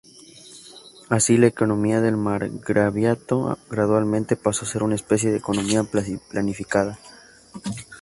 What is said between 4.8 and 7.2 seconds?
una especie de economía planificada.